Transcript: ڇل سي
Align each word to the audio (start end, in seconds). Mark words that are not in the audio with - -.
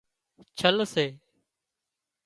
ڇل 0.59 0.77
سي 0.93 1.05